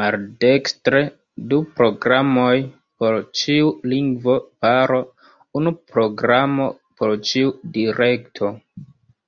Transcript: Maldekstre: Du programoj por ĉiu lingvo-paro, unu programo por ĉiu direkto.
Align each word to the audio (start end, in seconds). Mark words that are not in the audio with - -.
Maldekstre: 0.00 1.00
Du 1.54 1.58
programoj 1.80 2.54
por 3.02 3.18
ĉiu 3.42 3.74
lingvo-paro, 3.94 5.00
unu 5.62 5.78
programo 5.92 6.74
por 7.00 7.20
ĉiu 7.34 7.56
direkto. 7.80 8.56